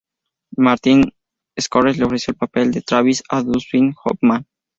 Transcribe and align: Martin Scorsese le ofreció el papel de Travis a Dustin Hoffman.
Martin 0.57 1.13
Scorsese 1.59 1.99
le 1.99 2.05
ofreció 2.05 2.31
el 2.31 2.37
papel 2.39 2.71
de 2.71 2.81
Travis 2.81 3.21
a 3.29 3.43
Dustin 3.43 3.93
Hoffman. 4.03 4.47